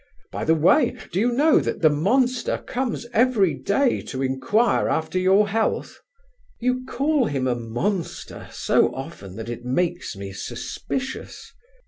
[0.31, 5.19] By the way, do you know that the monster comes every day to inquire after
[5.19, 5.99] your health?"
[6.59, 11.53] "You call him a monster so often that it makes me suspicious."